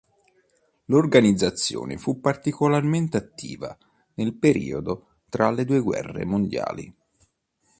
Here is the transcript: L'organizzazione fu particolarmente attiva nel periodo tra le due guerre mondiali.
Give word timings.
L'organizzazione 0.85 1.95
fu 1.99 2.21
particolarmente 2.21 3.17
attiva 3.17 3.77
nel 4.15 4.33
periodo 4.33 5.17
tra 5.29 5.51
le 5.51 5.63
due 5.63 5.79
guerre 5.79 6.25
mondiali. 6.25 6.91